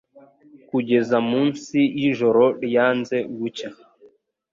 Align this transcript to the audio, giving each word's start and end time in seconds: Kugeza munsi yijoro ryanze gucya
Kugeza 0.69 1.17
munsi 1.29 1.77
yijoro 1.99 2.43
ryanze 2.65 3.17
gucya 3.37 3.69